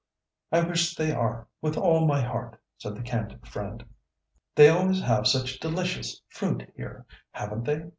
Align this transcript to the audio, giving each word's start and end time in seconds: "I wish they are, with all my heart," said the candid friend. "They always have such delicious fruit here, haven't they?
"I 0.51 0.61
wish 0.61 0.95
they 0.95 1.11
are, 1.13 1.47
with 1.61 1.77
all 1.77 2.07
my 2.07 2.21
heart," 2.21 2.59
said 2.79 2.95
the 2.95 3.03
candid 3.03 3.47
friend. 3.47 3.85
"They 4.55 4.67
always 4.67 4.99
have 5.01 5.27
such 5.27 5.59
delicious 5.59 6.19
fruit 6.27 6.73
here, 6.75 7.05
haven't 7.33 7.65
they? 7.65 7.83